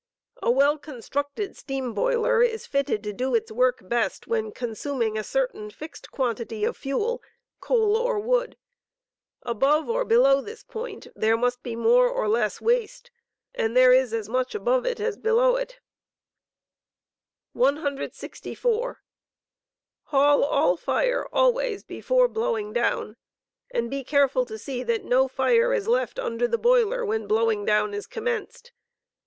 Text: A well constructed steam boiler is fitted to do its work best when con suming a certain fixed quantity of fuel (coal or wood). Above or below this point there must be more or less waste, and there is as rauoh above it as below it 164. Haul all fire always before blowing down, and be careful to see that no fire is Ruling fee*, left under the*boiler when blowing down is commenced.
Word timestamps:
A 0.41 0.49
well 0.49 0.79
constructed 0.79 1.55
steam 1.55 1.93
boiler 1.93 2.41
is 2.41 2.65
fitted 2.65 3.03
to 3.03 3.13
do 3.13 3.35
its 3.35 3.51
work 3.51 3.87
best 3.87 4.25
when 4.25 4.51
con 4.51 4.69
suming 4.71 5.15
a 5.19 5.23
certain 5.23 5.69
fixed 5.69 6.09
quantity 6.09 6.65
of 6.65 6.75
fuel 6.75 7.21
(coal 7.59 7.95
or 7.95 8.17
wood). 8.17 8.57
Above 9.43 9.87
or 9.91 10.03
below 10.03 10.41
this 10.41 10.63
point 10.63 11.05
there 11.15 11.37
must 11.37 11.61
be 11.61 11.75
more 11.75 12.07
or 12.09 12.27
less 12.27 12.59
waste, 12.59 13.11
and 13.53 13.77
there 13.77 13.93
is 13.93 14.11
as 14.11 14.27
rauoh 14.27 14.55
above 14.55 14.87
it 14.87 14.99
as 14.99 15.17
below 15.17 15.55
it 15.55 15.79
164. 17.53 19.03
Haul 20.05 20.43
all 20.43 20.75
fire 20.77 21.27
always 21.31 21.83
before 21.83 22.27
blowing 22.27 22.73
down, 22.73 23.17
and 23.69 23.91
be 23.91 24.03
careful 24.03 24.45
to 24.47 24.57
see 24.57 24.81
that 24.81 25.03
no 25.05 25.27
fire 25.27 25.71
is 25.71 25.85
Ruling 25.85 25.85
fee*, 25.85 25.91
left 26.03 26.17
under 26.17 26.47
the*boiler 26.47 27.05
when 27.05 27.27
blowing 27.27 27.65
down 27.65 27.93
is 27.93 28.07
commenced. 28.07 28.71